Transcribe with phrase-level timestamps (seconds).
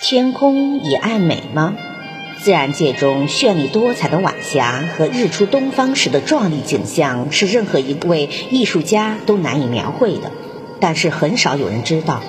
[0.00, 1.74] 天空也爱美吗？
[2.40, 10.30] 自然界中绚丽多彩的晚霞和日出东方时的壮丽景象，是任何一位艺术家都难以描绘的。
[10.78, 12.22] 但是很少有人知道，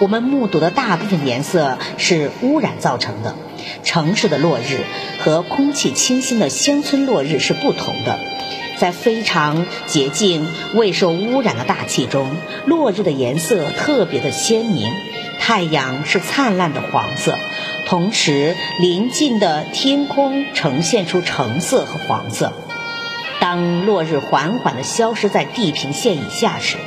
[0.00, 3.34] 我们目睹的大部分颜色是污染造成的。
[3.82, 4.84] 城市的落日
[5.18, 8.18] 和空气清新的乡村落日是不同的。
[8.76, 12.28] 在非常洁净、未受污染的大气中，
[12.66, 14.92] 落日的颜色特别的鲜明。
[15.46, 17.38] 太阳是灿烂的黄色，
[17.84, 22.54] 同时临近的天空呈现出橙色和黄色。
[23.40, 26.78] 当落日缓缓地消失在地平线以下时，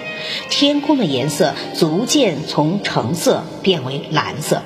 [0.49, 4.63] 天空的颜色逐渐从橙色变为蓝色。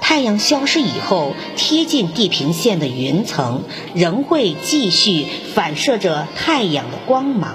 [0.00, 3.62] 太阳消失以后，贴近地平线的云层
[3.94, 7.54] 仍会继续反射着太阳的光芒。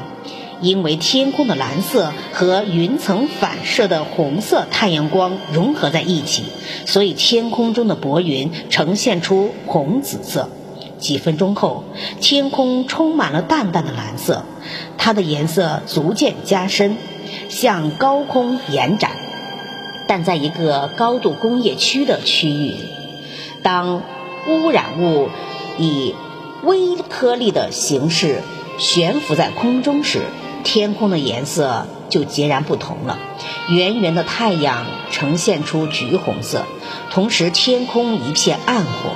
[0.63, 6.45] 因为天空的蓝色和云层反射的红色太阳光融合在一起，
[6.85, 10.49] 所以天空中的薄云呈现出红紫色。
[10.97, 11.83] 几分钟后，
[12.21, 14.45] 天空充满了淡淡的蓝色，
[14.97, 16.95] 它的颜色逐渐加深，
[17.49, 19.11] 向高空延展。
[20.07, 22.75] 但在一个高度工业区的区域，
[23.63, 24.01] 当
[24.47, 25.27] 污染物
[25.77, 26.15] 以
[26.63, 28.41] 微颗粒的形式
[28.77, 30.21] 悬浮在空中时，
[30.63, 33.19] 天空的颜色就截然不同了。
[33.69, 36.63] 圆圆的太阳呈现出橘红色，
[37.11, 39.11] 同时天空一片暗红。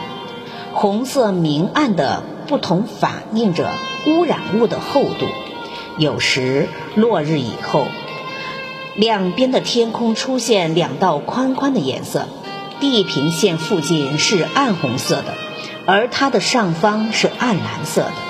[0.74, 3.72] 红色明暗的不同反映着
[4.06, 5.26] 污染物的厚度。
[5.98, 7.88] 有时落日以后，
[8.96, 12.28] 两边的天空出现两道宽宽的颜色，
[12.80, 15.34] 地平线附近是暗红色的，
[15.88, 18.27] 而它的上方是暗蓝色的。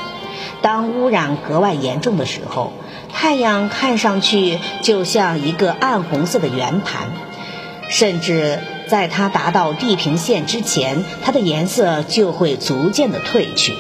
[0.62, 2.74] 当污染格外严重的时候，
[3.14, 7.10] 太阳看上去就像一个暗红色的圆盘，
[7.90, 8.60] 甚至。
[8.88, 13.74] 在它达到地平线之前，它的颜色就会逐渐的褪去。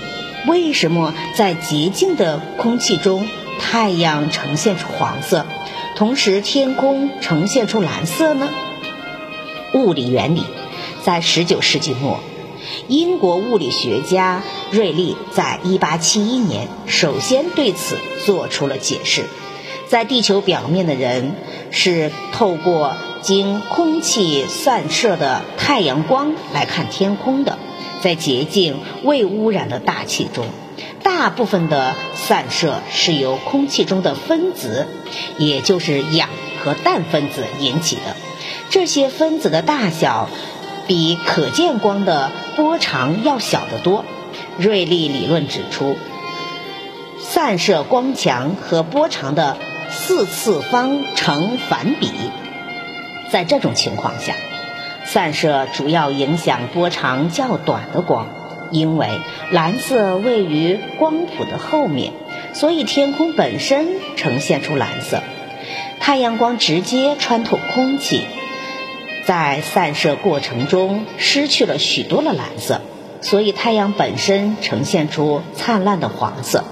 [0.47, 3.25] 为什么在洁净的空气中，
[3.57, 5.45] 太阳呈现出黄色，
[5.95, 8.49] 同时天空呈现出蓝色呢？
[9.73, 10.43] 物理原理，
[11.03, 12.19] 在19世纪末，
[12.87, 19.25] 英国物理学家瑞利在1871年首先对此做出了解释。
[19.87, 21.35] 在地球表面的人
[21.71, 22.95] 是透过。
[23.19, 27.57] 经空气散射的太阳光来看天空的，
[28.01, 30.45] 在洁净未污染的大气中，
[31.03, 34.87] 大部分的散射是由空气中的分子，
[35.39, 36.29] 也就是氧
[36.63, 38.15] 和氮分子引起的。
[38.69, 40.29] 这些分子的大小
[40.87, 44.05] 比可见光的波长要小得多。
[44.57, 45.95] 瑞利理论指出，
[47.19, 49.57] 散射光强和波长的
[49.89, 52.11] 四次方成反比。
[53.29, 54.33] 在这种情况下，
[55.05, 58.27] 散射主要影响波长较短的光，
[58.71, 59.09] 因为
[59.51, 62.13] 蓝色位于光谱的后面，
[62.53, 65.21] 所以天空本身呈现出蓝色。
[65.99, 68.25] 太阳光直接穿透空气，
[69.27, 72.79] 在散射过程中失去了许多的蓝色，
[73.21, 76.63] 所以太阳本身呈现出灿烂的黄色。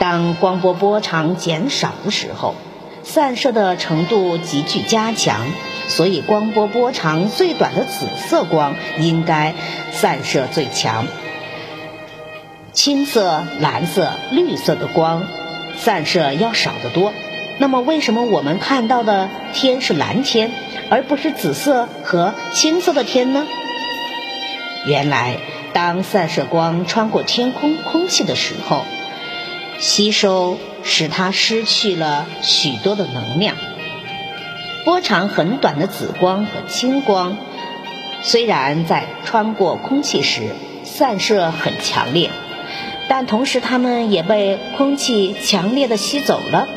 [0.00, 2.56] 当光波波长减少的时候。
[3.04, 5.46] 散射的程度急剧加强，
[5.86, 9.54] 所以光波波长最短的紫色光应该
[9.92, 11.06] 散射最强。
[12.74, 15.22] 青色、蓝色、绿色的光
[15.78, 17.14] 散射要少得多。
[17.58, 20.50] 那么，为什么我们看到的天是蓝天，
[20.90, 23.46] 而不是紫色和青色的天呢？
[24.86, 25.38] 原来，
[25.72, 28.84] 当散射光穿过天空空气的时候，
[29.78, 30.58] 吸收。
[30.84, 33.56] 使它失去了许多的能量。
[34.86, 37.36] 波长很短的紫光和青光，
[38.22, 40.54] 虽然在穿过空气时
[40.84, 42.30] 散射很强烈，
[43.08, 46.68] 但同时它们也被空气强烈的吸走了。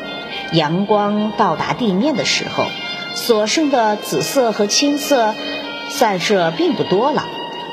[0.52, 2.66] 阳光到达地面的时候，
[3.14, 5.34] 所剩的紫色和青色
[5.90, 7.26] 散射并不多了。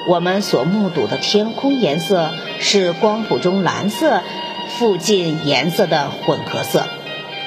[0.07, 4.21] 我们所目睹的天空颜色是光谱中蓝色。
[4.77, 6.85] 附近颜色的混合色，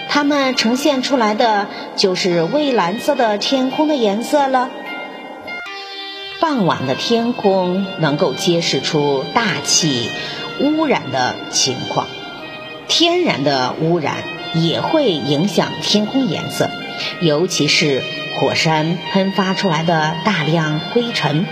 [0.09, 4.71] 它们呈现出来的就是蔚蓝色的天空的颜色了。
[6.41, 10.11] 傍晚的天空能够揭示出大气
[10.61, 12.09] 污染的情况，
[12.89, 14.17] 天然的污染
[14.55, 16.69] 也会影响天空颜色，
[17.21, 18.03] 尤其是
[18.37, 21.47] 火山喷发出来的大量灰尘、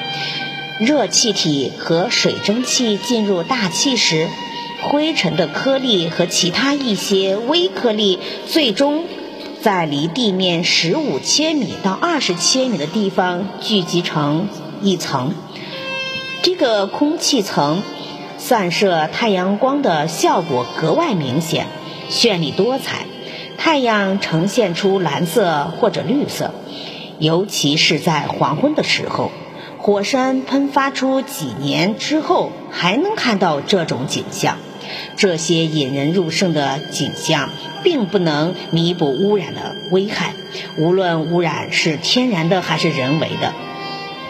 [0.79, 4.29] 热气体和水蒸气进入大气时。
[4.83, 9.05] 灰尘的颗粒和其他一些微颗粒最终
[9.61, 14.49] 在离地面十五千米到二十千米的地方聚集成
[14.81, 15.35] 一层，
[16.41, 17.83] 这个空气层
[18.39, 21.67] 散射太阳光的效果格外明显，
[22.11, 23.10] 绚丽多彩。
[23.63, 26.55] 太阳呈现出蓝色或者绿色，
[27.19, 29.31] 尤其是在黄昏的时候，
[29.77, 34.57] 火山喷发出几年之后，还能看到这种景象。
[35.15, 37.51] 这些引人入胜的景象，
[37.85, 40.33] 并不能弥补污染的危害，
[40.79, 43.53] 无论污染是天然的还是人为的，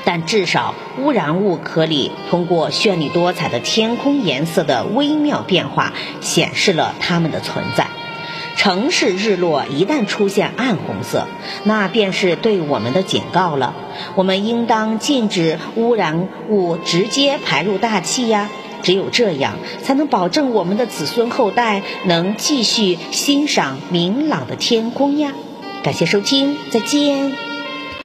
[0.04, 7.86] 但至少污染物颗粒通过绚丽多彩的天空颜色的微妙变化，显示了它们的存在。
[8.60, 11.26] 城市日落一旦出现暗红色，
[11.64, 13.74] 那便是对我们的警告了。
[14.16, 18.50] 我们应当禁止污染物直接排入大气呀。
[18.82, 25.32] 只有这样，才能保证我们的子孙后代能继续欣赏明朗的天空呀！
[25.82, 27.49] 感谢收听，再见。